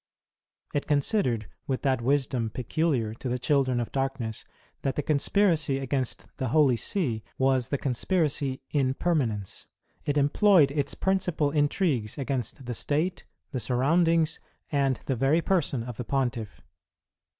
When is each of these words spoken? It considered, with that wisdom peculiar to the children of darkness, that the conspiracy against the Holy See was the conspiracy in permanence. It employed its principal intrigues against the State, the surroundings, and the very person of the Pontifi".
It 0.73 0.87
considered, 0.87 1.47
with 1.67 1.83
that 1.83 2.01
wisdom 2.01 2.49
peculiar 2.49 3.13
to 3.13 3.29
the 3.29 3.37
children 3.37 3.79
of 3.79 3.91
darkness, 3.91 4.43
that 4.81 4.95
the 4.95 5.03
conspiracy 5.03 5.77
against 5.77 6.25
the 6.37 6.47
Holy 6.47 6.75
See 6.75 7.23
was 7.37 7.69
the 7.69 7.77
conspiracy 7.77 8.63
in 8.71 8.95
permanence. 8.95 9.67
It 10.03 10.17
employed 10.17 10.71
its 10.71 10.95
principal 10.95 11.51
intrigues 11.51 12.17
against 12.17 12.65
the 12.65 12.73
State, 12.73 13.25
the 13.51 13.59
surroundings, 13.59 14.39
and 14.71 14.99
the 15.05 15.15
very 15.15 15.39
person 15.43 15.83
of 15.83 15.97
the 15.97 16.03
Pontifi". 16.03 16.61